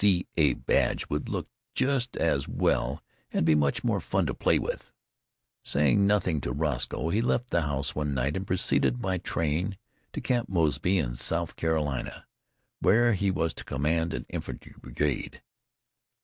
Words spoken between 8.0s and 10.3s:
night and proceeded by train to